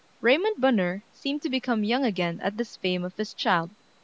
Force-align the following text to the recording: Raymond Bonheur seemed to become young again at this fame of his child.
Raymond 0.19 0.55
Bonheur 0.59 1.03
seemed 1.13 1.43
to 1.43 1.49
become 1.51 1.83
young 1.83 2.03
again 2.03 2.39
at 2.41 2.57
this 2.57 2.75
fame 2.75 3.03
of 3.05 3.15
his 3.17 3.35
child. 3.35 3.69